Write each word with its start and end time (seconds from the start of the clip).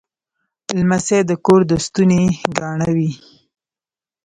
لمسی 0.79 1.19
د 1.29 1.31
کور 1.45 1.61
د 1.69 1.71
ستوني 1.85 2.23
ګاڼه 2.57 2.89
وي. 2.95 3.11